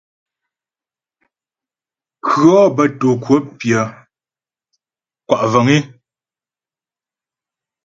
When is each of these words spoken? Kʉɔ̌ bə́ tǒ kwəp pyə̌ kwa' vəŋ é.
Kʉɔ̌ 2.25 2.61
bə́ 2.75 2.87
tǒ 2.99 3.09
kwəp 3.23 3.45
pyə̌ 3.59 3.83
kwa' 5.27 5.49
vəŋ 5.51 5.67
é. 5.75 5.77